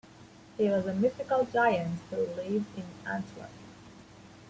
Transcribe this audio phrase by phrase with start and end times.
[0.57, 3.51] He was a mythical giant who lived in Antwerp.